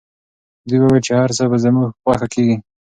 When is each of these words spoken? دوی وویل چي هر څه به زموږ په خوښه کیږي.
دوی 0.67 0.79
وویل 0.81 1.03
چي 1.07 1.11
هر 1.19 1.29
څه 1.37 1.43
به 1.51 1.57
زموږ 1.65 1.87
په 1.91 1.97
خوښه 2.03 2.27
کیږي. 2.33 2.55